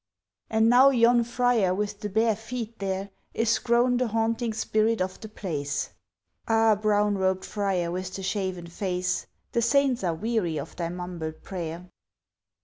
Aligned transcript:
And 0.49 0.67
now 0.67 0.89
yon 0.89 1.23
friar 1.23 1.75
with 1.75 1.99
the 1.99 2.09
bare 2.09 2.35
feet 2.35 2.79
there, 2.79 3.11
Is 3.35 3.59
grown 3.59 3.97
the 3.97 4.07
haunting 4.07 4.51
spirit 4.51 4.99
of 4.99 5.19
the 5.19 5.29
place; 5.29 5.91
Ah! 6.47 6.73
brown 6.73 7.19
robed 7.19 7.45
friar 7.45 7.91
with 7.91 8.11
the 8.15 8.23
shaven 8.23 8.65
face, 8.65 9.27
The 9.51 9.61
saints 9.61 10.03
are 10.03 10.15
weary 10.15 10.57
of 10.59 10.75
thy 10.75 10.89
mumbled 10.89 11.43
prayer. 11.43 11.87